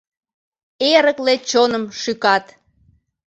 [0.93, 2.45] Эрыкле чоным шӱкат.